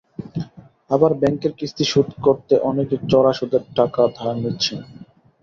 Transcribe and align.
আবার 0.91 1.11
ব্যাংকের 1.13 1.53
কিস্তি 1.59 1.85
শোধ 1.85 2.07
করতে 2.25 2.53
অনেকে 2.69 2.95
চড়া 3.11 3.31
সুদে 3.33 3.59
টাকা 3.77 4.01
ধার 4.17 4.35
নিচ্ছেন। 4.43 4.79